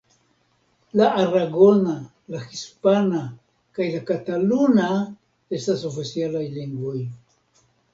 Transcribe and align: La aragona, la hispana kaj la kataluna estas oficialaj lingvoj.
La 1.01 1.09
aragona, 1.23 1.93
la 2.37 2.41
hispana 2.55 3.21
kaj 3.79 3.93
la 3.99 4.03
kataluna 4.11 4.91
estas 5.63 5.89
oficialaj 5.95 6.47
lingvoj. 6.61 7.01